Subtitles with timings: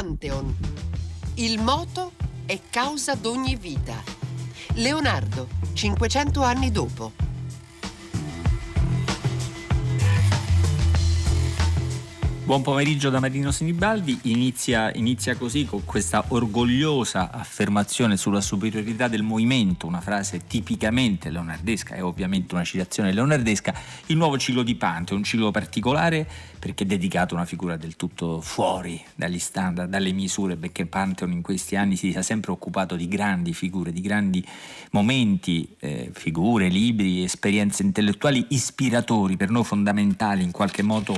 [0.00, 0.56] Pantheon.
[1.34, 2.12] Il moto
[2.46, 4.02] è causa d'ogni vita.
[4.76, 7.12] Leonardo, 500 anni dopo.
[12.50, 19.22] Buon pomeriggio da Marino Sinibaldi, inizia, inizia, così con questa orgogliosa affermazione sulla superiorità del
[19.22, 23.72] movimento, una frase tipicamente leonardesca e ovviamente una citazione leonardesca,
[24.06, 27.94] il nuovo ciclo di Pante, un ciclo particolare perché è dedicato a una figura del
[27.94, 32.96] tutto fuori dagli standard, dalle misure, perché Pantheon in questi anni si sia sempre occupato
[32.96, 34.44] di grandi figure, di grandi
[34.90, 41.14] momenti, eh, figure, libri, esperienze intellettuali ispiratori, per noi fondamentali, in qualche modo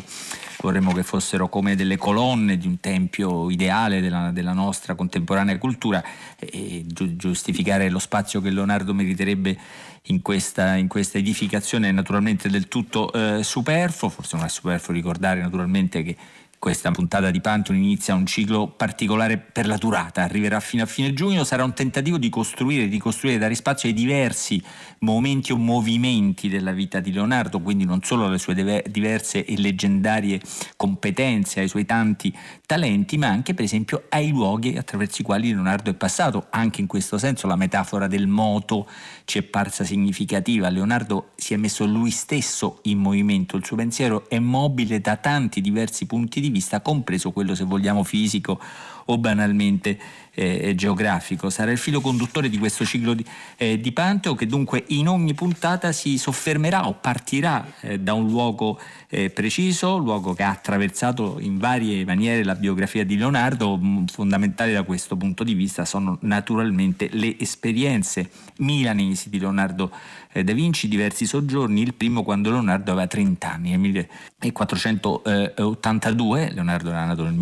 [0.61, 6.03] vorremmo che fossero come delle colonne di un tempio ideale della, della nostra contemporanea cultura
[6.39, 9.59] e giustificare lo spazio che Leonardo meriterebbe
[10.07, 14.95] in questa, in questa edificazione è naturalmente del tutto eh, superfluo, forse non è superfluo
[14.95, 16.17] ricordare naturalmente che
[16.63, 21.13] questa puntata di Pantheon inizia un ciclo particolare per la durata, arriverà fino a fine
[21.13, 24.63] giugno, sarà un tentativo di costruire, di costruire, dare spazio ai diversi
[25.01, 28.55] momenti o movimenti della vita di Leonardo, quindi non solo alle sue
[28.87, 30.41] diverse e leggendarie
[30.77, 32.33] competenze, ai suoi tanti
[32.65, 36.47] talenti, ma anche per esempio ai luoghi attraverso i quali Leonardo è passato.
[36.51, 38.87] Anche in questo senso la metafora del moto
[39.25, 40.69] ci è parsa significativa.
[40.69, 45.61] Leonardo si è messo lui stesso in movimento, il suo pensiero è mobile da tanti
[45.61, 48.61] diversi punti di vista, compreso quello se vogliamo fisico
[49.07, 49.99] o banalmente
[50.35, 51.51] eh, geografico.
[51.51, 53.25] Sarà il filo conduttore di questo ciclo di,
[53.57, 58.29] eh, di, Panteo che dunque in ogni puntata si soffermerà o partirà eh, da un
[58.29, 63.79] luogo eh, preciso, luogo che ha attraversato in varie maniere la biografia di Leonardo.
[64.11, 69.91] Fondamentali da questo punto di vista sono naturalmente le esperienze milanesi di Leonardo
[70.33, 76.89] eh, da Vinci, diversi soggiorni, il primo quando Leonardo aveva 30 anni, nel 1482, Leonardo
[76.89, 77.35] era nato nel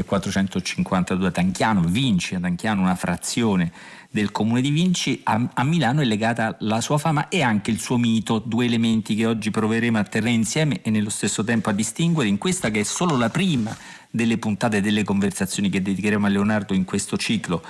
[0.00, 3.72] 1452 a Tanchiano, Vinci a Tanchiano, una frazione
[4.10, 7.80] del comune di Vinci, a, a, Milano è legata la sua fama e anche il
[7.80, 11.72] suo mito, due elementi che oggi proveremo a tenere insieme e nello stesso tempo a
[11.72, 13.74] distinguere in questa che è solo la prima
[14.10, 17.62] delle puntate delle conversazioni che dedicheremo a Leonardo in questo ciclo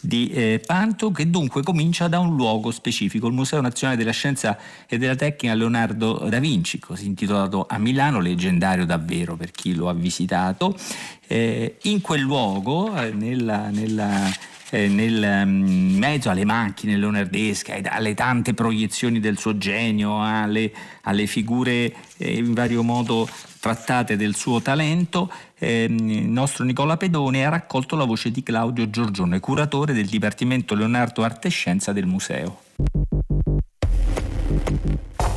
[0.00, 4.58] di eh, Panto che dunque comincia da un luogo specifico, il Museo Nazionale della Scienza
[4.86, 9.88] e della Tecnica Leonardo da Vinci, così intitolato a Milano, leggendario davvero per chi lo
[9.88, 10.76] ha visitato.
[11.26, 14.30] Eh, in quel luogo, eh, nella, nella
[14.70, 20.70] eh, nel um, mezzo alle macchine leonardesche, alle tante proiezioni del suo genio, alle,
[21.02, 23.28] alle figure eh, in vario modo
[23.60, 28.88] trattate del suo talento, ehm, il nostro Nicola Pedone ha raccolto la voce di Claudio
[28.90, 32.67] Giorgione, curatore del Dipartimento Leonardo Arte e Scienza del museo.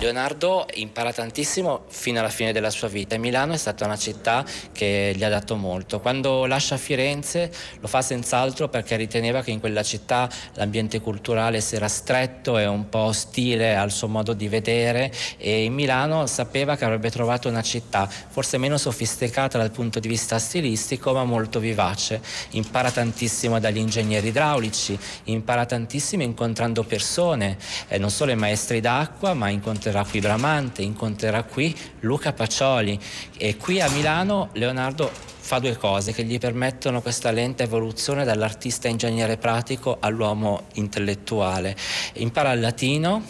[0.02, 4.44] Leonardo impara tantissimo fino alla fine della sua vita e Milano è stata una città
[4.72, 6.00] che gli ha dato molto.
[6.00, 11.76] Quando lascia Firenze lo fa senz'altro perché riteneva che in quella città l'ambiente culturale si
[11.76, 16.76] era stretto e un po' ostile al suo modo di vedere e in Milano sapeva
[16.76, 21.60] che avrebbe trovato una città forse meno sofisticata dal punto di vista stilistico ma molto
[21.60, 22.20] vivace.
[22.52, 27.56] Impara tantissimo dagli ingegneri idraulici, impara tantissimo incontrando persone,
[27.88, 32.98] eh, non solo i maestri d'acqua ma incontrando incontrerà qui Bramante, incontrerà qui Luca Pacioli
[33.38, 38.88] e qui a Milano Leonardo fa due cose che gli permettono questa lenta evoluzione dall'artista
[38.88, 41.76] ingegnere pratico all'uomo intellettuale.
[42.14, 43.24] Impara il latino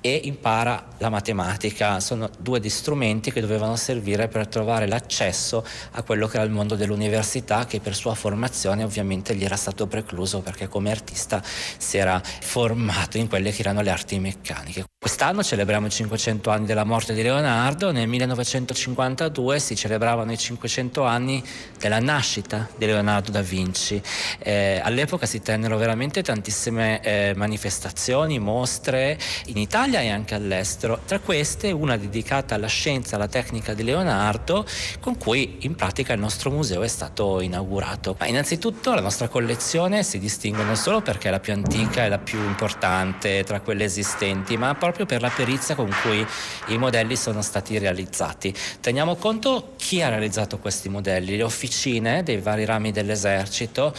[0.00, 2.00] e impara la matematica.
[2.00, 6.50] Sono due di strumenti che dovevano servire per trovare l'accesso a quello che era il
[6.50, 11.96] mondo dell'università che per sua formazione ovviamente gli era stato precluso perché come artista si
[11.96, 14.84] era formato in quelle che erano le arti meccaniche.
[15.00, 21.04] Quest'anno celebriamo i 500 anni della morte di Leonardo, nel 1952 si celebravano i 500
[21.04, 21.42] anni
[21.78, 24.02] della nascita di Leonardo da Vinci.
[24.38, 31.00] Eh, all'epoca si tennero veramente tantissime eh, manifestazioni, mostre in Italia e anche all'estero.
[31.06, 34.66] Tra queste una dedicata alla scienza, alla tecnica di Leonardo,
[35.00, 38.14] con cui in pratica il nostro museo è stato inaugurato.
[38.18, 42.08] Ma innanzitutto la nostra collezione si distingue non solo perché è la più antica e
[42.08, 46.24] la più importante tra quelle esistenti, ma proprio per la perizia con cui
[46.66, 48.54] i modelli sono stati realizzati.
[48.80, 53.94] Teniamo conto chi ha realizzato questi modelli, le officine dei vari rami dell'esercito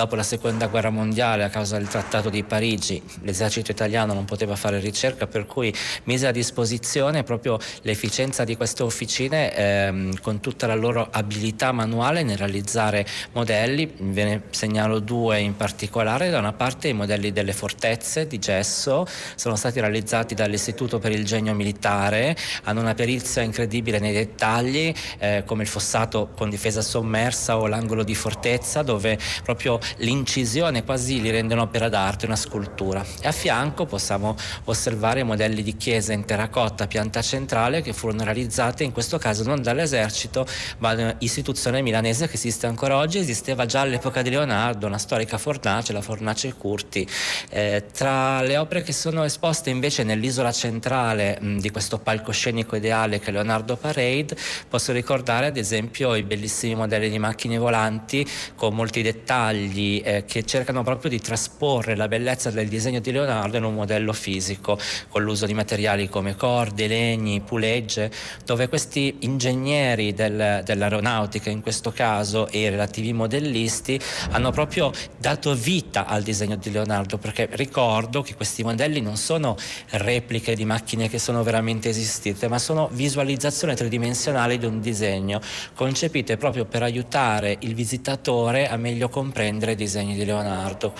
[0.00, 4.56] Dopo la seconda guerra mondiale, a causa del trattato di Parigi, l'esercito italiano non poteva
[4.56, 5.70] fare ricerca, per cui
[6.04, 12.22] mise a disposizione proprio l'efficienza di queste officine ehm, con tutta la loro abilità manuale
[12.22, 13.92] nel realizzare modelli.
[13.98, 16.30] Ve ne segnalo due in particolare.
[16.30, 21.26] Da una parte i modelli delle fortezze di gesso sono stati realizzati dall'Istituto per il
[21.26, 27.58] Genio Militare, hanno una perizia incredibile nei dettagli, eh, come il fossato con difesa sommersa
[27.58, 33.04] o l'angolo di fortezza, dove proprio l'incisione quasi li rende un'opera d'arte, una scultura.
[33.20, 38.84] E a fianco possiamo osservare modelli di chiesa in terracotta pianta centrale che furono realizzate
[38.84, 40.46] in questo caso non dall'esercito
[40.78, 45.38] ma da un'istituzione milanese che esiste ancora oggi, esisteva già all'epoca di Leonardo, una storica
[45.38, 47.06] fornace, la fornace Curti.
[47.50, 53.18] Eh, tra le opere che sono esposte invece nell'isola centrale mh, di questo palcoscenico ideale
[53.18, 54.36] che è Leonardo Parade,
[54.68, 60.44] posso ricordare ad esempio i bellissimi modelli di macchine volanti con molti dettagli eh, che
[60.44, 64.78] cercano proprio di trasporre la bellezza del disegno di Leonardo in un modello fisico
[65.08, 68.10] con l'uso di materiali come corde, legni, pulegge,
[68.44, 73.98] dove questi ingegneri del, dell'aeronautica in questo caso e i relativi modellisti
[74.30, 79.56] hanno proprio dato vita al disegno di Leonardo perché ricordo che questi modelli non sono
[79.90, 85.40] repliche di macchine che sono veramente esistite ma sono visualizzazioni tridimensionali di un disegno
[85.74, 90.94] concepite proprio per aiutare il visitatore a meglio comprendere i disegni di Leonardo.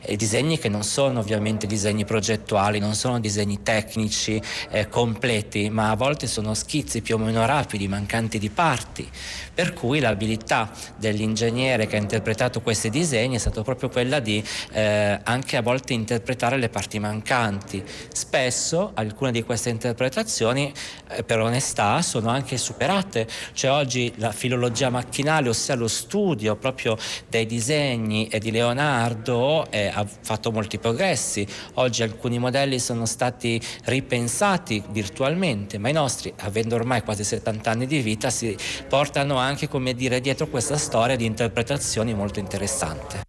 [0.00, 5.90] E disegni che non sono ovviamente disegni progettuali non sono disegni tecnici eh, completi ma
[5.90, 9.08] a volte sono schizzi più o meno rapidi mancanti di parti
[9.54, 15.20] per cui l'abilità dell'ingegnere che ha interpretato questi disegni è stata proprio quella di eh,
[15.22, 17.82] anche a volte interpretare le parti mancanti.
[18.12, 20.72] Spesso alcune di queste interpretazioni,
[21.08, 26.96] eh, per onestà, sono anche superate, cioè oggi la filologia macchinale, ossia lo studio proprio
[27.28, 31.46] dei disegni e di Leonardo, eh, ha fatto molti progressi.
[31.74, 37.86] Oggi alcuni modelli sono stati ripensati virtualmente, ma i nostri, avendo ormai quasi 70 anni
[37.86, 38.56] di vita, si
[38.88, 43.22] portano anche come dire dietro questa storia di interpretazioni molto interessante.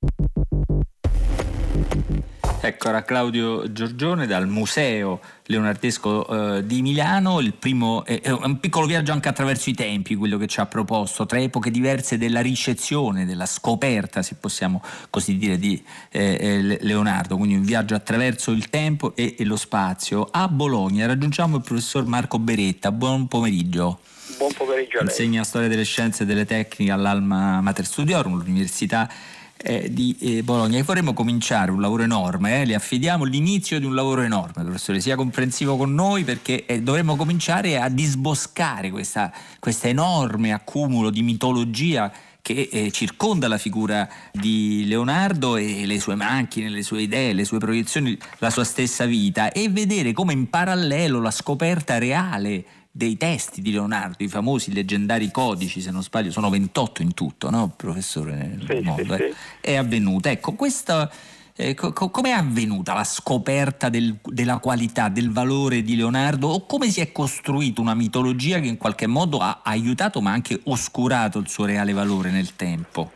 [2.66, 8.86] Ecco, era Claudio Giorgione dal Museo Leonardesco eh, di Milano, il primo, eh, un piccolo
[8.86, 13.26] viaggio anche attraverso i tempi, quello che ci ha proposto, tra epoche diverse della ricezione,
[13.26, 18.70] della scoperta, se possiamo così dire, di eh, eh Leonardo, quindi un viaggio attraverso il
[18.70, 20.30] tempo e, e lo spazio.
[20.32, 24.00] A Bologna raggiungiamo il professor Marco Beretta, buon pomeriggio.
[24.38, 25.10] Buon pomeriggio a lei.
[25.10, 29.10] Insegna storia delle scienze e delle tecniche all'Alma Mater Studiorum, l'Università
[29.58, 32.66] eh, di eh, Bologna e vorremmo cominciare un lavoro enorme, eh?
[32.66, 37.16] le affidiamo l'inizio di un lavoro enorme, professore, sia comprensivo con noi perché eh, dovremmo
[37.16, 45.56] cominciare a disboscare questo enorme accumulo di mitologia che eh, circonda la figura di Leonardo
[45.56, 49.70] e le sue macchine, le sue idee, le sue proiezioni, la sua stessa vita e
[49.70, 52.66] vedere come in parallelo la scoperta reale
[52.96, 57.50] dei testi di Leonardo, i famosi leggendari codici, se non sbaglio, sono 28 in tutto,
[57.50, 58.60] no, professore?
[58.68, 59.34] Sì, mondo, sì, eh?
[59.60, 60.30] È avvenuta.
[60.30, 61.12] Ecco, questa.
[61.56, 66.66] Eh, co- come è avvenuta la scoperta del, della qualità, del valore di Leonardo o
[66.66, 71.38] come si è costruita una mitologia che in qualche modo ha aiutato ma anche oscurato
[71.38, 73.12] il suo reale valore nel tempo?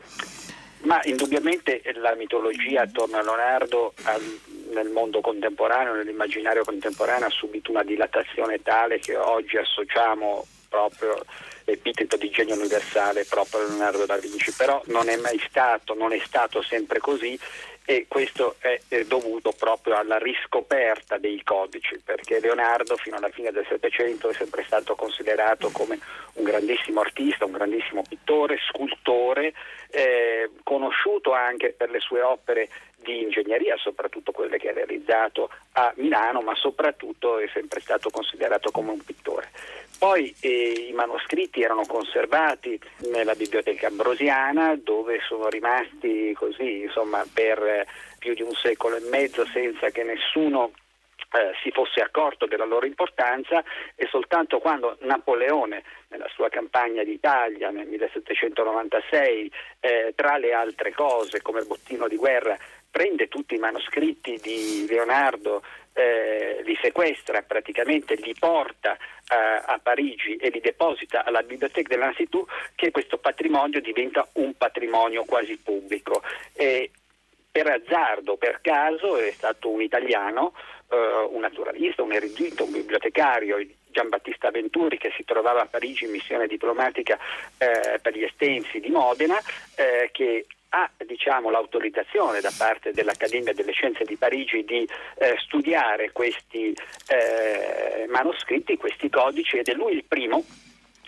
[0.87, 4.17] Ma indubbiamente la mitologia attorno a Leonardo ha
[4.71, 11.19] nel mondo contemporaneo, nell'immaginario contemporaneo, ha subito una dilatazione tale che oggi associamo proprio
[11.65, 16.13] l'epiteto di genio universale proprio a Leonardo da Vinci, però non è mai stato, non
[16.13, 17.37] è stato sempre così
[17.89, 23.65] e questo è, dovuto proprio alla riscoperta dei codici, perché Leonardo fino alla fine del
[23.65, 25.97] Settecento è sempre stato considerato come
[26.33, 29.53] un grandissimo artista, un grandissimo pittore, scultore,
[29.91, 32.67] eh, conosciuto anche per le sue opere
[32.97, 38.71] di ingegneria, soprattutto quelle che ha realizzato a Milano, ma soprattutto è sempre stato considerato
[38.71, 39.49] come un pittore.
[39.97, 42.79] Poi eh, i manoscritti erano conservati
[43.11, 47.87] nella biblioteca ambrosiana dove sono rimasti così insomma, per eh,
[48.19, 50.71] più di un secolo e mezzo senza che nessuno
[51.31, 53.63] eh, si fosse accorto della loro importanza
[53.95, 59.51] e soltanto quando Napoleone nella sua campagna d'Italia nel 1796
[59.81, 62.57] eh, tra le altre cose come bottino di guerra
[62.97, 65.61] prende tutti i manoscritti di Leonardo
[65.93, 72.01] eh, li sequestra praticamente, li porta eh, a Parigi e li deposita alla Bibliothèque de
[72.03, 76.23] l'Institut, che questo patrimonio diventa un patrimonio quasi pubblico.
[76.53, 76.89] E
[77.51, 80.55] per azzardo, per caso, è stato un italiano,
[80.89, 86.11] eh, un naturalista, un erudito, un bibliotecario, Giambattista Venturi che si trovava a Parigi in
[86.11, 87.19] missione diplomatica
[87.59, 89.37] eh, per gli estensi di Modena,
[89.75, 96.11] eh, che ha diciamo, l'autorizzazione da parte dell'Accademia delle Scienze di Parigi di eh, studiare
[96.11, 96.75] questi
[97.07, 100.43] eh, manoscritti, questi codici ed è lui il primo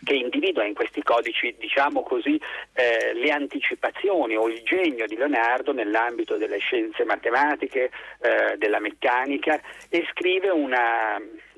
[0.01, 2.39] che individua in questi codici, diciamo così,
[2.73, 9.59] eh, le anticipazioni o il genio di Leonardo nell'ambito delle scienze matematiche, eh, della meccanica
[9.89, 11.48] e scrive una un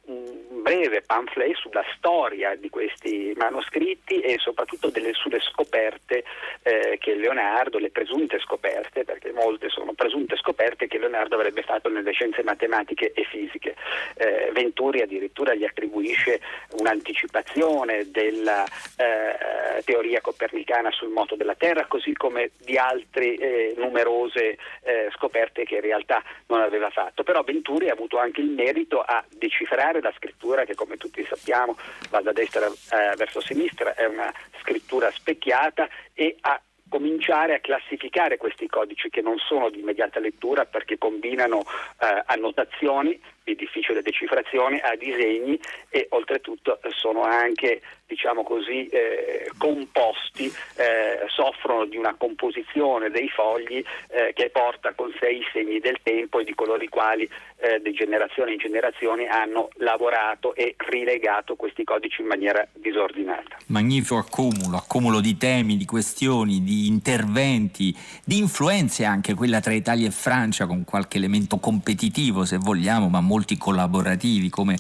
[0.62, 6.24] breve pamphlet sulla storia di questi manoscritti e soprattutto delle, sulle scoperte
[6.64, 11.90] eh, che Leonardo, le presunte scoperte, perché molte sono presunte scoperte che Leonardo avrebbe fatto
[11.90, 13.76] nelle scienze matematiche e fisiche.
[14.16, 16.40] Eh, Venturi addirittura gli attribuisce
[16.78, 18.64] un'anticipazione della
[18.98, 25.64] eh, teoria copernicana sul moto della Terra, così come di altre eh, numerose eh, scoperte
[25.64, 27.24] che in realtà non aveva fatto.
[27.24, 31.78] Però Venturi ha avuto anche il merito a decifrare la scrittura che come tutti sappiamo
[32.10, 38.36] va da destra eh, verso sinistra, è una scrittura specchiata e a cominciare a classificare
[38.36, 44.80] questi codici che non sono di immediata lettura perché combinano eh, annotazioni di difficile decifrazione
[44.80, 47.82] a disegni e oltretutto sono anche
[48.12, 55.14] diciamo così, eh, composti, eh, soffrono di una composizione dei fogli eh, che porta con
[55.18, 57.28] sé i segni del tempo e di coloro i quali
[57.62, 63.56] eh, di generazione in generazione hanno lavorato e rilegato questi codici in maniera disordinata.
[63.68, 67.96] Magnifico accumulo, accumulo di temi, di questioni, di interventi,
[68.26, 73.22] di influenze anche quella tra Italia e Francia con qualche elemento competitivo se vogliamo, ma
[73.32, 74.78] molti collaborativi come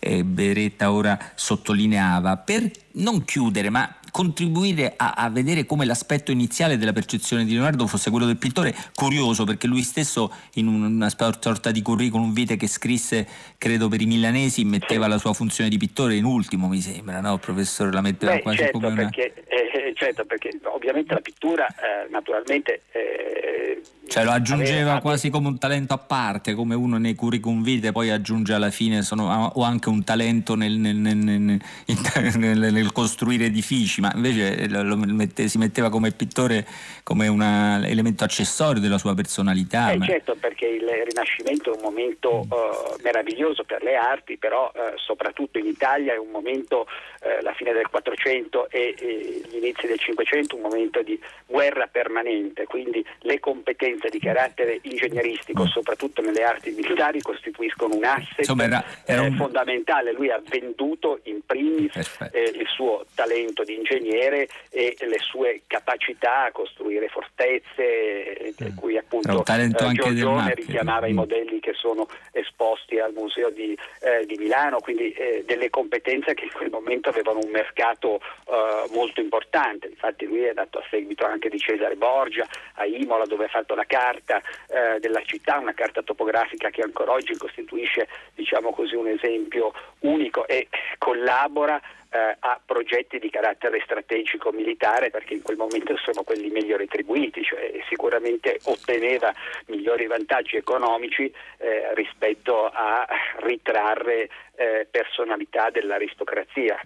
[0.00, 2.36] eh, Beretta ora sottolineava.
[2.38, 7.88] Per non chiudere, ma contribuire a, a, vedere come l'aspetto iniziale della percezione di Leonardo
[7.88, 12.68] fosse quello del pittore, curioso perché lui stesso in una sorta di curriculum vitae che
[12.68, 13.26] scrisse,
[13.58, 17.38] credo per i milanesi, metteva la sua funzione di pittore in ultimo, mi sembra, no?
[17.38, 17.90] professore?
[17.90, 19.02] La metteva Beh, quasi certo, come una...
[19.02, 22.82] Perché, eh, certo, perché ovviamente la pittura eh, naturalmente...
[22.92, 25.00] Eh, cioè lo aggiungeva aveva...
[25.00, 29.02] quasi come un talento a parte, come uno nei curriculum vitae poi aggiunge alla fine,
[29.02, 35.48] sono, o anche un talento nel, nel, nel, nel costruire edifici, ma invece lo mette,
[35.48, 36.66] si metteva come pittore
[37.02, 37.42] come un
[37.86, 39.92] elemento accessorio della sua personalità.
[39.92, 40.04] Eh, ma...
[40.04, 45.58] Certo, perché il Rinascimento è un momento uh, meraviglioso per le arti, però uh, soprattutto
[45.58, 49.98] in Italia è un momento, uh, la fine del 400 e, e, gli inizi del
[49.98, 55.66] 500, un momento di guerra permanente, quindi le competenze di carattere ingegneristico, mm.
[55.66, 59.36] soprattutto nelle arti militari, costituiscono un asset Insomma, era, era un...
[59.36, 60.12] fondamentale.
[60.12, 66.44] Lui ha venduto in primis il suo talento di ingegnere ingegnere e le sue capacità
[66.44, 68.50] a costruire fortezze, mm.
[68.56, 71.10] per cui appunto eh, Giorgione richiamava mm.
[71.10, 76.34] i modelli che sono esposti al Museo di, eh, di Milano, quindi eh, delle competenze
[76.34, 79.88] che in quel momento avevano un mercato eh, molto importante.
[79.88, 83.74] Infatti lui è andato a seguito anche di Cesare Borgia a Imola dove ha fatto
[83.74, 89.08] la carta eh, della città, una carta topografica che ancora oggi costituisce diciamo così, un
[89.08, 91.80] esempio unico e collabora
[92.14, 97.42] eh, a progetti di carattere strategico militare perché in quel momento sono quelli meglio retribuiti,
[97.42, 99.34] cioè sicuramente otteneva
[99.66, 101.24] migliori vantaggi economici
[101.58, 103.04] eh, rispetto a
[103.40, 106.80] ritrarre eh, personalità dell'aristocrazia.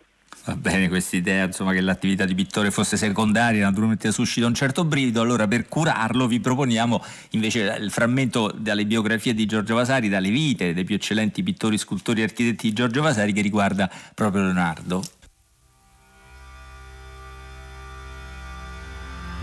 [0.45, 4.85] Va bene questa idea insomma, che l'attività di pittore fosse secondaria, naturalmente suscita un certo
[4.85, 10.31] brivido, allora per curarlo vi proponiamo invece il frammento dalle biografie di Giorgio Vasari, dalle
[10.31, 15.03] vite dei più eccellenti pittori, scultori e architetti di Giorgio Vasari che riguarda proprio Leonardo.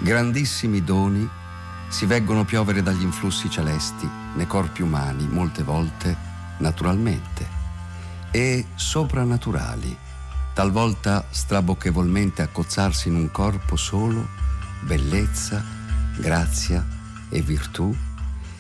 [0.06, 1.28] Grandissimi doni
[1.88, 6.16] si veggono piovere dagli influssi celesti nei corpi umani, molte volte
[6.60, 7.48] naturalmente,
[8.30, 9.98] e soprannaturali,
[10.54, 14.28] talvolta strabocchevolmente accozzarsi in un corpo solo,
[14.82, 15.66] bellezza,
[16.20, 16.86] grazia
[17.32, 17.92] e virtù,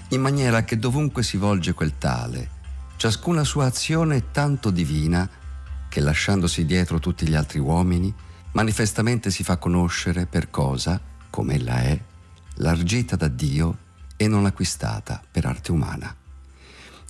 [0.09, 2.49] in maniera che dovunque si volge quel tale,
[2.95, 5.29] ciascuna sua azione è tanto divina
[5.89, 8.11] che lasciandosi dietro tutti gli altri uomini,
[8.53, 12.01] manifestamente si fa conoscere per cosa come ella è,
[12.59, 13.77] largita da Dio
[14.15, 16.15] e non acquistata per arte umana.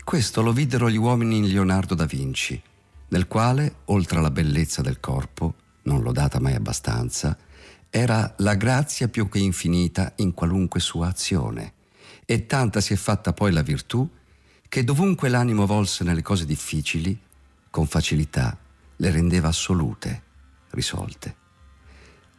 [0.03, 2.59] Questo lo videro gli uomini in Leonardo da Vinci,
[3.09, 5.53] nel quale, oltre alla bellezza del corpo,
[5.83, 7.37] non lodata mai abbastanza,
[7.91, 11.73] era la grazia più che infinita in qualunque sua azione,
[12.25, 14.09] e tanta si è fatta poi la virtù
[14.67, 17.15] che dovunque l'animo volse nelle cose difficili,
[17.69, 18.57] con facilità
[18.95, 20.23] le rendeva assolute,
[20.71, 21.43] risolte.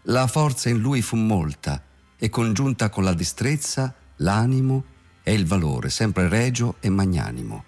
[0.09, 1.83] La forza in lui fu molta
[2.17, 4.85] e congiunta con la destrezza, l'animo
[5.25, 7.65] e il valore, sempre regio e magnanimo.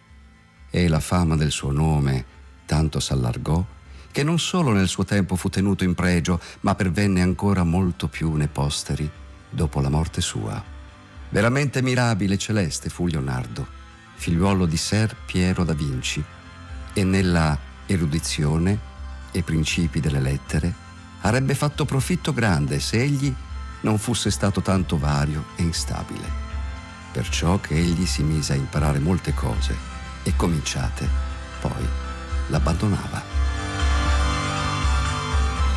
[0.70, 2.24] E la fama del suo nome
[2.64, 3.64] tanto s'allargò
[4.12, 8.32] che non solo nel suo tempo fu tenuto in pregio, ma pervenne ancora molto più
[8.34, 9.10] nei posteri
[9.50, 10.62] dopo la morte sua.
[11.30, 13.66] Veramente mirabile e celeste fu Leonardo,
[14.14, 16.22] figliuolo di Ser Piero da Vinci,
[16.92, 18.78] e nella erudizione
[19.32, 20.86] e principi delle lettere
[21.20, 23.34] avrebbe fatto profitto grande se egli
[23.80, 26.46] non fosse stato tanto vario e instabile.
[27.12, 29.74] Perciò che egli si mise a imparare molte cose
[30.22, 31.08] e cominciate,
[31.60, 31.86] poi
[32.48, 33.38] l'abbandonava.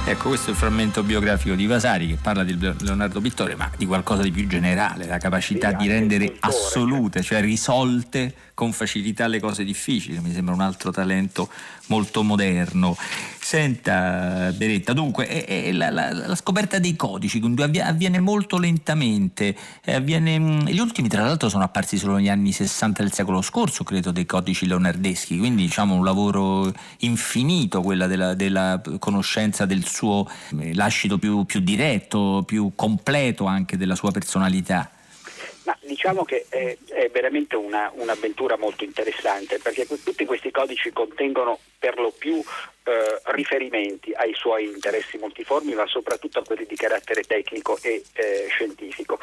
[0.04, 3.86] Ecco, questo è il frammento biografico di Vasari che parla di Leonardo Pittore, ma di
[3.86, 9.64] qualcosa di più generale, la capacità di rendere assolute, cioè risolte con facilità le cose
[9.64, 11.50] difficili, mi sembra un altro talento
[11.88, 12.96] molto moderno.
[13.40, 17.42] Senta Beretta, dunque è, è la, la, la, scoperta dei codici
[17.82, 23.02] avviene molto lentamente, avviene, mm, gli ultimi tra l'altro sono apparsi solo negli anni 60
[23.02, 28.80] del secolo scorso, credo, dei codici leonardeschi, quindi diciamo un lavoro infinito, quella della, della
[29.00, 34.88] conoscenza del suo eh, lascito più, più diretto, più completo anche della sua personalità.
[35.64, 41.60] Ma diciamo che è, è veramente una, un'avventura molto interessante perché tutti questi codici contengono
[41.78, 42.44] per lo più
[42.84, 48.48] eh, riferimenti ai suoi interessi multiformi, ma soprattutto a quelli di carattere tecnico e eh,
[48.50, 49.20] scientifico.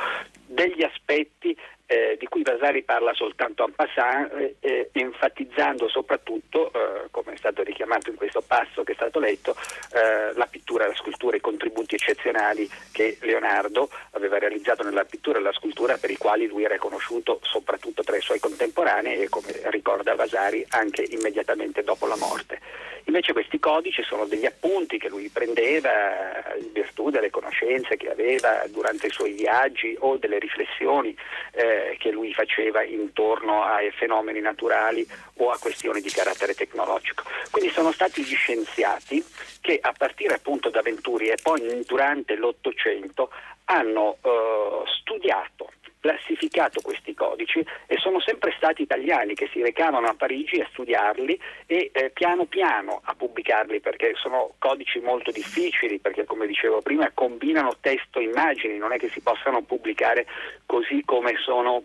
[0.46, 1.56] Degli aspetti
[1.90, 7.36] eh, di cui Vasari parla soltanto en passant, eh, eh, enfatizzando soprattutto, eh, come è
[7.36, 9.56] stato richiamato in questo passo che è stato letto,
[9.94, 15.42] eh, la pittura, la scultura, i contributi eccezionali che Leonardo aveva realizzato nella pittura e
[15.42, 19.50] la scultura per i quali lui era conosciuto soprattutto tra i suoi contemporanei e come
[19.70, 22.60] ricorda Vasari anche immediatamente dopo la morte.
[23.08, 28.62] Invece questi codici sono degli appunti che lui prendeva in virtù delle conoscenze che aveva
[28.68, 31.16] durante i suoi viaggi o delle riflessioni
[31.52, 37.22] eh, che lui faceva intorno ai fenomeni naturali o a questioni di carattere tecnologico.
[37.50, 39.24] Quindi sono stati gli scienziati
[39.62, 43.30] che a partire appunto da Venturi e poi durante l'Ottocento
[43.64, 45.70] hanno eh, studiato
[46.08, 51.38] classificato questi codici e sono sempre stati italiani che si recavano a Parigi a studiarli
[51.66, 57.10] e eh, piano piano a pubblicarli perché sono codici molto difficili perché come dicevo prima
[57.12, 60.26] combinano testo e immagini, non è che si possano pubblicare
[60.64, 61.82] così come sono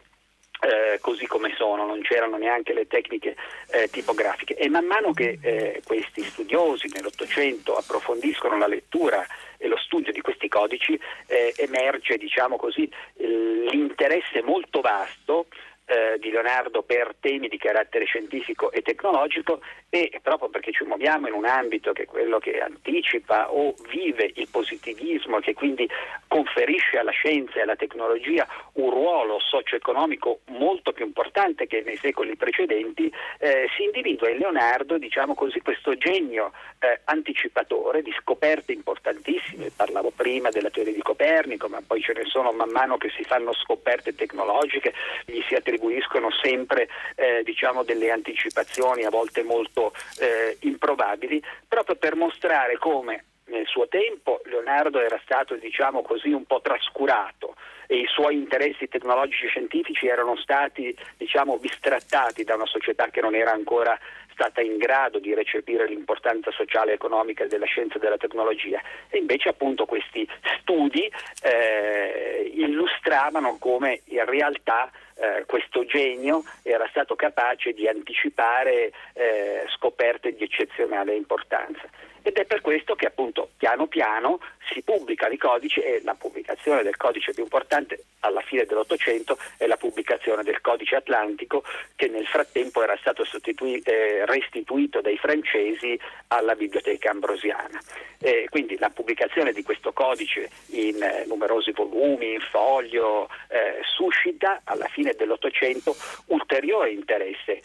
[0.64, 3.36] eh, così come sono, non c'erano neanche le tecniche
[3.72, 4.56] eh, tipografiche.
[4.56, 9.26] E man mano che eh, questi studiosi nell'Ottocento approfondiscono la lettura
[9.58, 15.48] e lo studio di questi codici eh, emerge diciamo così, l'interesse molto vasto
[15.86, 21.28] eh, di Leonardo per temi di carattere scientifico e tecnologico e proprio perché ci muoviamo
[21.28, 25.88] in un ambito che è quello che anticipa o vive il positivismo che quindi
[26.28, 32.36] conferisce alla scienza e alla tecnologia un ruolo socio-economico molto più importante che nei secoli
[32.36, 39.72] precedenti, eh, si individua in Leonardo diciamo così, questo genio eh, anticipatore di scoperte importantissime,
[39.76, 43.24] parlavo prima della teoria di Copernico, ma poi ce ne sono man mano che si
[43.24, 44.94] fanno scoperte tecnologiche,
[45.26, 51.96] gli si attribuiscono attribuiscono sempre eh, diciamo delle anticipazioni a volte molto eh, improbabili, proprio
[51.96, 57.53] per mostrare come nel suo tempo Leonardo era stato diciamo così un po' trascurato
[57.88, 63.22] e i suoi interessi tecnologici e scientifici erano stati diciamo bistrattati da una società che
[63.22, 63.98] non era ancora
[64.34, 68.82] stata in grado di recepire l'importanza sociale e economica della scienza e della tecnologia.
[69.10, 70.28] E invece appunto questi
[70.60, 71.10] studi
[71.44, 80.34] eh, illustravano come in realtà eh, questo genio era stato capace di anticipare eh, scoperte
[80.34, 81.88] di eccezionale importanza
[82.24, 84.40] ed è per questo che appunto piano piano
[84.72, 89.68] si pubblicano i codici e la pubblicazione del codice più importante alla fine dell'Ottocento è
[89.68, 91.64] la pubblicazione del codice atlantico
[91.96, 97.80] che nel frattempo era stato eh, restituito dai francesi alla biblioteca ambrosiana.
[98.20, 104.62] Eh, quindi la pubblicazione di questo codice in eh, numerosi volumi, in foglio, eh, suscita
[104.64, 105.96] alla fine dell'Ottocento
[106.28, 107.62] ulteriore interesse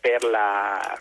[0.00, 0.98] per, la,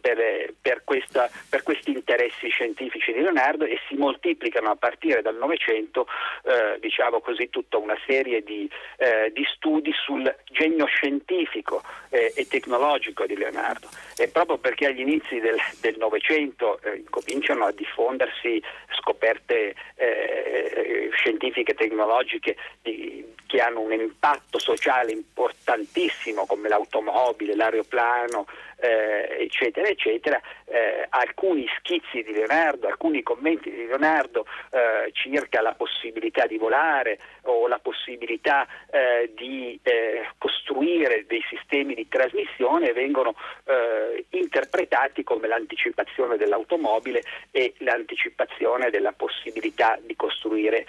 [0.00, 5.20] per, per, questa, per questi interessi interessi scientifici di Leonardo e si moltiplicano a partire
[5.22, 6.06] dal Novecento
[6.44, 12.46] eh, diciamo così, tutta una serie di, eh, di studi sul genio scientifico eh, e
[12.46, 13.88] tecnologico di Leonardo.
[14.16, 18.62] E proprio perché agli inizi del Novecento eh, cominciano a diffondersi
[18.98, 28.46] scoperte eh, scientifiche e tecnologiche di, che hanno un impatto sociale importantissimo come l'automobile, l'aeroplano,
[28.80, 35.74] eh, eccetera, eccetera, eh, alcuni schizzi di Leonardo, alcuni commenti di Leonardo eh, circa la
[35.74, 43.34] possibilità di volare o la possibilità eh, di eh, costruire dei sistemi di trasmissione vengono
[43.64, 50.86] eh, interpretati come l'anticipazione dell'automobile e l'anticipazione della possibilità di costruire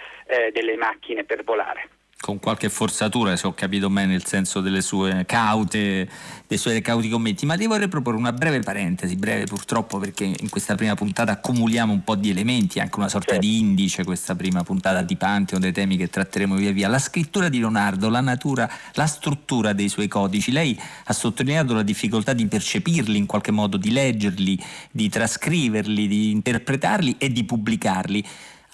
[0.52, 2.01] delle macchine per volare.
[2.22, 6.08] Con qualche forzatura, se ho capito bene il senso delle sue caute,
[6.46, 10.48] dei suoi cauti commenti, ma ti vorrei proporre una breve parentesi, breve purtroppo perché in
[10.48, 14.62] questa prima puntata accumuliamo un po' di elementi, anche una sorta di indice, questa prima
[14.62, 16.86] puntata di Pantheon, dei temi che tratteremo via via.
[16.86, 21.82] La scrittura di Leonardo, la natura, la struttura dei suoi codici, lei ha sottolineato la
[21.82, 28.24] difficoltà di percepirli in qualche modo, di leggerli, di trascriverli, di interpretarli e di pubblicarli.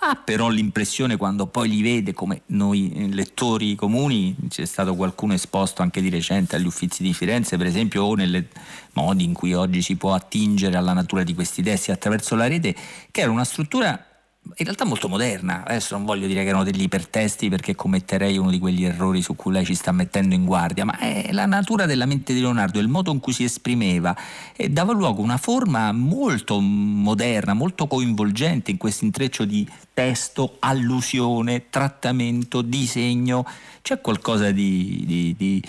[0.00, 5.34] Ha però l'impressione quando poi li vede come noi eh, lettori comuni, c'è stato qualcuno
[5.34, 8.46] esposto anche di recente agli uffizi di Firenze per esempio o nei
[8.92, 12.76] modi in cui oggi si può attingere alla natura di questi testi attraverso la rete,
[13.10, 14.07] che era una struttura
[14.56, 15.64] in realtà molto moderna.
[15.64, 19.36] Adesso non voglio dire che erano degli ipertesti perché commetterei uno di quegli errori su
[19.36, 22.78] cui lei ci sta mettendo in guardia, ma è la natura della mente di Leonardo,
[22.78, 24.16] il modo in cui si esprimeva
[24.56, 30.56] e dava luogo a una forma molto moderna, molto coinvolgente in questo intreccio di testo,
[30.60, 33.44] allusione, trattamento, disegno.
[33.82, 35.62] C'è qualcosa di, di, di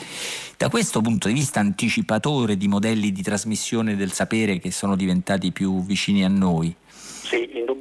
[0.58, 5.52] da questo punto di vista anticipatore di modelli di trasmissione del sapere che sono diventati
[5.52, 6.76] più vicini a noi.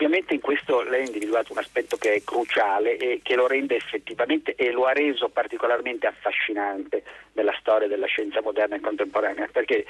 [0.01, 3.75] Indubbiamente in questo lei ha individuato un aspetto che è cruciale e che lo rende
[3.75, 9.87] effettivamente e lo ha reso particolarmente affascinante nella storia della scienza moderna e contemporanea, perché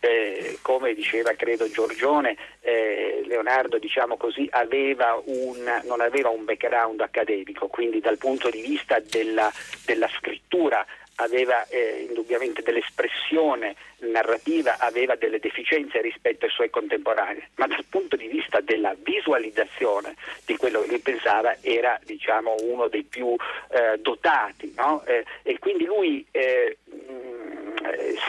[0.00, 7.00] eh, come diceva credo Giorgione, eh, Leonardo diciamo così, aveva un, non aveva un background
[7.00, 9.50] accademico, quindi dal punto di vista della,
[9.86, 10.84] della scrittura
[11.16, 18.16] aveva eh, indubbiamente dell'espressione narrativa, aveva delle deficienze rispetto ai suoi contemporanei, ma dal punto
[18.16, 23.34] di vista della visualizzazione di quello che lui pensava era diciamo, uno dei più
[23.68, 25.02] eh, dotati no?
[25.06, 27.76] eh, e quindi lui eh, mm,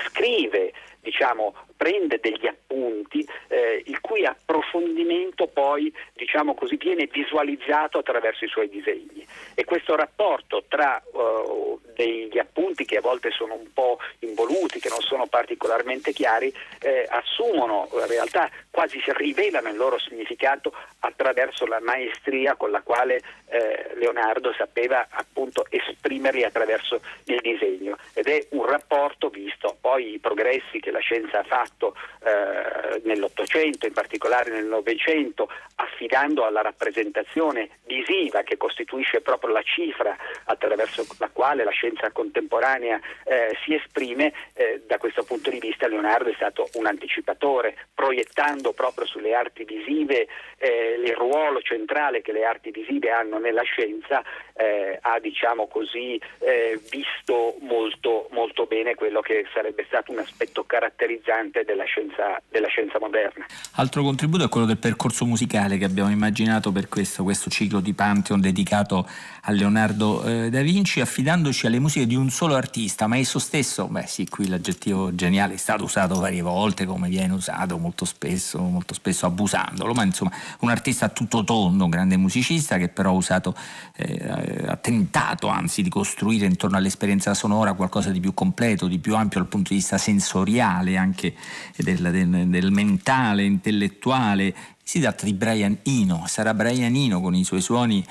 [0.06, 8.44] scrive diciamo, prende degli appunti eh, il cui approfondimento poi diciamo così, viene visualizzato attraverso
[8.44, 9.26] i suoi disegni.
[9.54, 14.90] E questo rapporto tra uh, degli appunti che a volte sono un po' involuti, che
[14.90, 21.66] non sono particolarmente chiari, eh, assumono in realtà quasi si rivelano il loro significato attraverso
[21.66, 27.98] la maestria con la quale eh, Leonardo sapeva appunto esprimerli attraverso il disegno.
[28.14, 33.86] Ed è un rapporto visto poi i progressi che la scienza ha fatto eh, nell'Ottocento,
[33.86, 41.30] in particolare nel Novecento, affidando alla rappresentazione visiva che costituisce proprio la cifra attraverso la
[41.32, 46.34] quale la scienza contemporanea eh, si esprime, eh, da questo punto di vista Leonardo è
[46.34, 50.28] stato un anticipatore, proiettando proprio sulle arti visive
[50.58, 56.20] eh, il ruolo centrale che le arti visive hanno nella scienza, eh, ha diciamo così
[56.40, 62.68] eh, visto molto, molto bene quello che sarebbe stato un aspetto caratterizzante della scienza, della
[62.68, 63.46] scienza moderna.
[63.74, 67.94] Altro contributo è quello del percorso musicale che abbiamo immaginato per questo, questo ciclo di
[67.94, 69.08] Pantheon dedicato
[69.42, 73.88] a Leonardo eh, da Vinci, affidandoci alle musiche di un solo artista, ma esso stesso,
[73.88, 78.60] beh sì, qui l'aggettivo geniale è stato usato varie volte come viene usato molto spesso,
[78.60, 83.12] molto spesso abusandolo, ma insomma un artista a tutto tondo, un grande musicista che però
[83.12, 83.56] ha usato,
[83.96, 89.16] eh, ha tentato anzi di costruire intorno all'esperienza sonora qualcosa di più completo, di più
[89.16, 91.34] ampio dal punto di vista sensoriale, anche
[91.76, 94.54] del, del, del mentale, intellettuale.
[94.84, 98.06] Si tratta di Brian Eno, sarà Brian Eno con i suoi suoni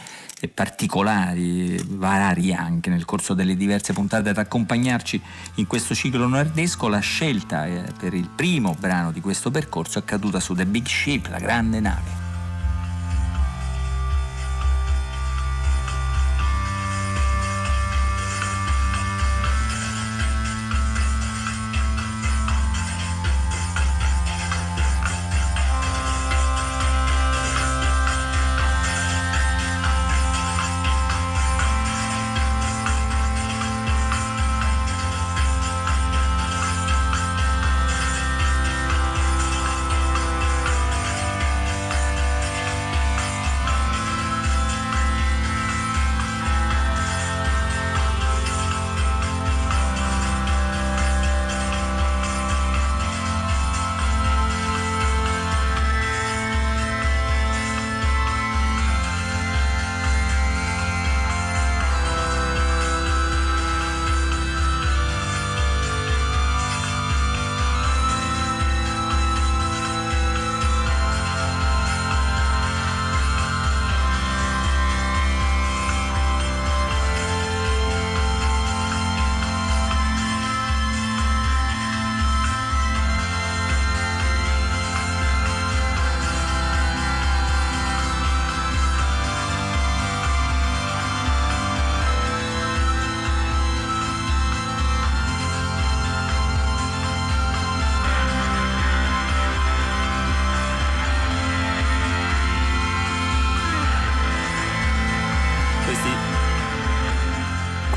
[0.52, 5.20] particolari, vari anche nel corso delle diverse puntate ad accompagnarci
[5.54, 6.88] in questo ciclo nordesco.
[6.88, 10.86] La scelta eh, per il primo brano di questo percorso è caduta su The Big
[10.86, 12.25] Ship, la grande nave.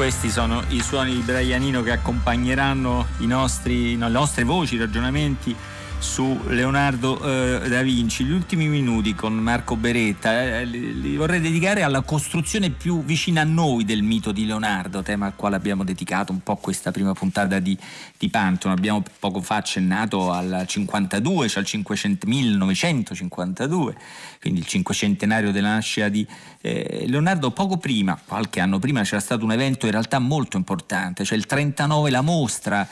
[0.09, 5.55] Questi sono i suoni di Brianino che accompagneranno nostri, no, le nostre voci, i ragionamenti
[5.99, 8.23] su Leonardo eh, da Vinci.
[8.23, 13.41] Gli ultimi minuti con Marco Beretta eh, li, li, vorrei dedicare alla costruzione più vicina
[13.41, 17.13] a noi del mito di Leonardo, tema al quale abbiamo dedicato un po' questa prima
[17.13, 17.77] puntata di,
[18.17, 18.73] di Pantheon.
[18.73, 23.97] Abbiamo poco fa accennato al 52, cioè al 500, 1952,
[24.39, 26.25] quindi il cinquecentenario della nascita di
[26.61, 27.51] eh, Leonardo.
[27.51, 31.45] Poco prima, qualche anno prima, c'era stato un evento in realtà molto importante, cioè il
[31.45, 32.87] 39, la mostra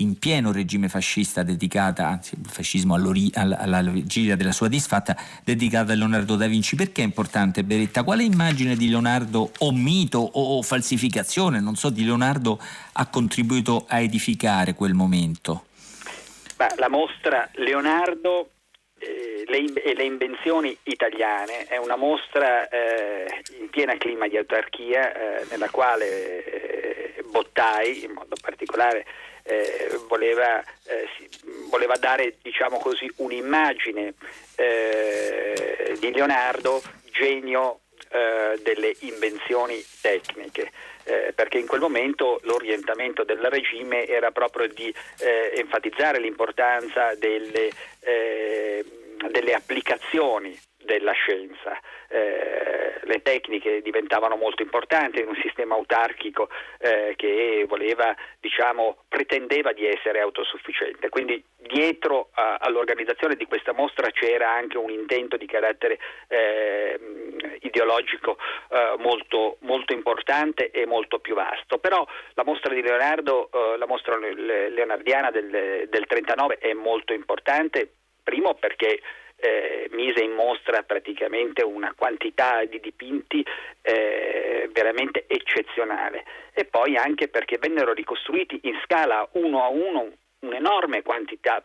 [0.00, 5.92] in pieno regime fascista dedicata, anzi il fascismo alla, alla vigilia della sua disfatta, dedicata
[5.92, 6.76] a Leonardo da Vinci.
[6.76, 8.04] Perché è importante Beretta?
[8.04, 12.60] Quale immagine di Leonardo o mito o falsificazione, non so, di Leonardo
[12.92, 15.64] ha contribuito a edificare quel momento?
[16.56, 18.50] Beh, la mostra Leonardo
[18.98, 23.26] eh, le, le invenzioni italiane è una mostra eh,
[23.60, 29.04] in piena clima di autarchia eh, nella quale eh, Bottai, in modo particolare,
[29.48, 31.08] eh, voleva, eh,
[31.70, 34.14] voleva, dare diciamo così, un'immagine
[34.56, 37.80] eh, di Leonardo genio
[38.10, 40.70] eh, delle invenzioni tecniche.
[41.04, 47.70] Eh, perché in quel momento l'orientamento del regime era proprio di eh, enfatizzare l'importanza delle,
[49.30, 50.54] delle applicazioni
[50.88, 51.78] della scienza.
[52.08, 56.48] Eh, le tecniche diventavano molto importanti in un sistema autarchico
[56.78, 61.10] eh, che voleva, diciamo, pretendeva di essere autosufficiente.
[61.10, 65.98] Quindi dietro a, all'organizzazione di questa mostra c'era anche un intento di carattere
[66.28, 66.98] eh,
[67.60, 68.38] ideologico
[68.98, 71.78] molto, molto, importante e molto più vasto.
[71.78, 77.90] Però la mostra di Leonardo, eh, la mostra leonardiana del, del 39 è molto importante,
[78.22, 79.00] primo perché
[79.40, 83.44] eh, mise in mostra praticamente una quantità di dipinti
[83.82, 86.24] eh, veramente eccezionale.
[86.52, 91.62] E poi anche perché vennero ricostruiti in scala uno a uno un'enorme quantità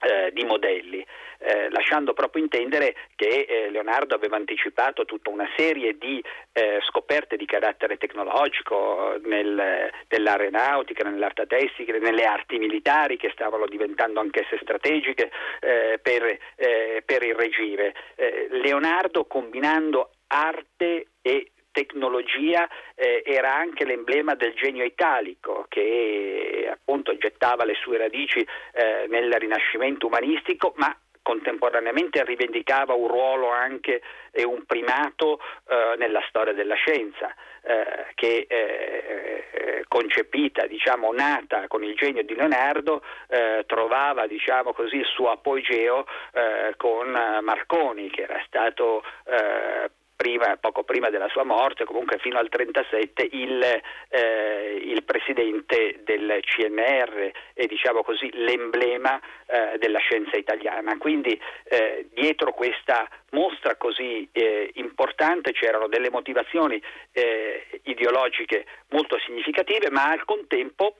[0.00, 1.04] eh, di modelli,
[1.38, 6.22] eh, lasciando proprio intendere che eh, Leonardo aveva anticipato tutta una serie di
[6.52, 14.20] eh, scoperte di carattere tecnologico nel, nell'aeronautica, nell'arte tessile, nelle arti militari che stavano diventando
[14.20, 16.24] anch'esse strategiche eh, per,
[16.56, 17.92] eh, per, il regime.
[18.50, 27.64] Leonardo combinando arte e tecnologia eh, era anche l'emblema del genio italico che appunto gettava
[27.66, 34.64] le sue radici eh, nel rinascimento umanistico ma contemporaneamente rivendicava un ruolo anche e un
[34.64, 42.22] primato eh, nella storia della scienza eh, che eh, concepita, diciamo, nata con il genio
[42.22, 47.10] di Leonardo eh, trovava diciamo così, il suo apogeo eh, con
[47.42, 49.02] Marconi che era stato
[50.16, 53.62] prima, poco prima della sua morte, comunque fino al 1937, il,
[54.08, 60.96] eh, il, presidente del CNR e diciamo così l'emblema eh, della scienza italiana.
[60.98, 69.90] Quindi eh, dietro questa mostra così eh, importante c'erano delle motivazioni eh, ideologiche molto significative,
[69.90, 70.96] ma al contempo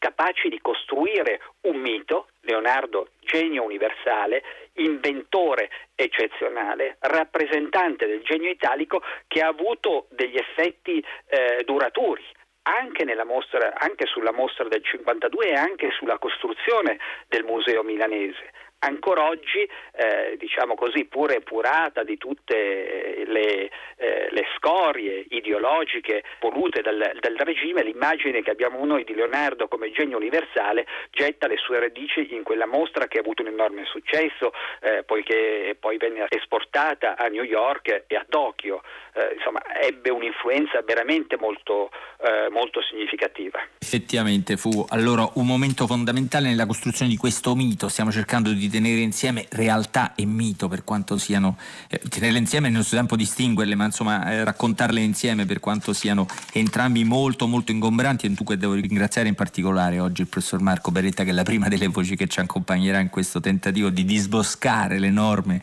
[0.00, 4.42] capaci di costruire un mito, Leonardo genio universale,
[4.84, 12.24] inventore eccezionale, rappresentante del genio italico che ha avuto degli effetti eh, duraturi.
[12.62, 19.28] Anche, mostra, anche sulla mostra del 52 e anche sulla costruzione del museo milanese ancora
[19.28, 26.96] oggi, eh, diciamo così, pure epurata di tutte le, eh, le scorie ideologiche volute dal,
[27.20, 32.34] dal, regime, l'immagine che abbiamo noi di Leonardo come genio universale getta le sue radici
[32.34, 37.26] in quella mostra che ha avuto un enorme successo, eh, poiché poi venne esportata a
[37.26, 38.82] New York e a Tokyo,
[39.14, 41.90] eh, insomma ebbe un'influenza veramente molto,
[42.22, 43.60] eh, molto significativa.
[43.78, 49.00] Effettivamente fu allora un momento fondamentale nella costruzione di questo mito, stiamo cercando di tenere
[49.00, 51.56] insieme realtà e mito per quanto siano,
[51.88, 56.26] eh, tenerle insieme nel nostro tempo distinguerle, ma insomma eh, raccontarle insieme per quanto siano
[56.52, 58.26] entrambi molto molto ingombranti.
[58.26, 61.68] E dunque devo ringraziare in particolare oggi il professor Marco Beretta che è la prima
[61.68, 65.60] delle voci che ci accompagnerà in questo tentativo di disboscare l'enorme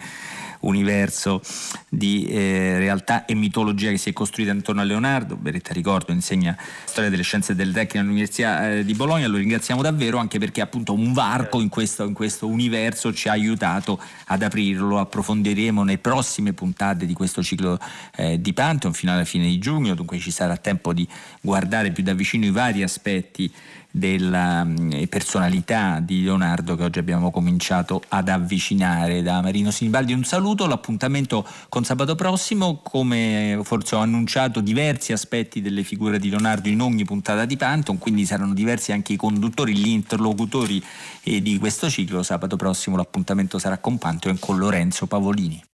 [0.62, 1.42] universo
[1.90, 5.36] di eh, realtà e mitologia che si è costruita intorno a Leonardo.
[5.36, 10.18] Beretta, ricordo, insegna storia delle scienze del tecnico all'Università eh, di Bologna, lo ringraziamo davvero
[10.18, 14.88] anche perché appunto un varco in questo, in questo universo ci ha aiutato ad aprirlo,
[14.88, 17.80] lo approfondiremo nelle prossime puntate di questo ciclo
[18.16, 21.08] eh, di Pantheon fino alla fine di giugno, dunque ci sarà tempo di
[21.42, 23.52] guardare più da vicino i vari aspetti
[23.98, 30.14] della mm, personalità di Leonardo che oggi abbiamo cominciato ad avvicinare da Marino Sinibaldi.
[30.14, 36.30] Un saluto, l'appuntamento con sabato prossimo, come forse ho annunciato diversi aspetti delle figure di
[36.30, 40.84] Leonardo in ogni puntata di Panton, quindi saranno diversi anche i conduttori, gli interlocutori
[41.24, 42.24] eh, di questo ciclo.
[42.24, 45.64] Sabato prossimo l'appuntamento sarà con Panton e con Lorenzo Pavolini.